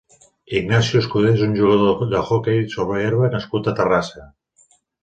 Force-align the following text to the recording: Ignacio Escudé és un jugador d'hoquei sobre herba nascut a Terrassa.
Ignacio 0.59 1.01
Escudé 1.03 1.29
és 1.33 1.43
un 1.49 1.53
jugador 1.59 2.01
d'hoquei 2.17 2.61
sobre 2.79 3.05
herba 3.07 3.33
nascut 3.39 3.75
a 3.75 3.77
Terrassa. 3.83 4.31